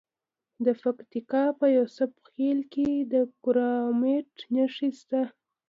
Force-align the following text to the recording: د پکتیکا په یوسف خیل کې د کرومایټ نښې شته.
د 0.65 0.67
پکتیکا 0.81 1.43
په 1.59 1.65
یوسف 1.77 2.11
خیل 2.29 2.59
کې 2.73 2.89
د 3.11 3.13
کرومایټ 3.43 4.31
نښې 4.53 4.89
شته. 4.99 5.21